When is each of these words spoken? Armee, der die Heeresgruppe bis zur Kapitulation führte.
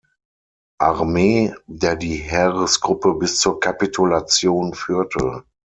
Armee, 0.79 1.53
der 1.67 1.95
die 1.95 2.15
Heeresgruppe 2.15 3.13
bis 3.13 3.37
zur 3.37 3.59
Kapitulation 3.59 4.73
führte. 4.73 5.43